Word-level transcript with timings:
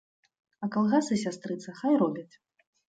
А 0.63 0.69
калгасы, 0.77 1.21
сястрыца, 1.27 1.79
хай 1.83 1.93
робяць. 2.05 2.31